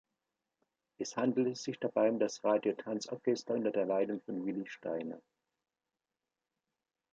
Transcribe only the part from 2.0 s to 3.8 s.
um das „Radio-Tanz-Orchester unter